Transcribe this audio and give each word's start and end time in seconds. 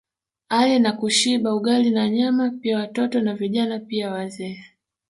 Ale 0.59 0.79
na 0.79 0.91
kushiba 0.91 1.55
Ugali 1.55 1.91
na 1.91 2.09
Nyama 2.09 2.49
pia 2.49 2.77
watoto 2.77 3.21
na 3.21 3.35
Vijana 3.35 3.79
pia 3.79 4.11
wazee 4.11 4.57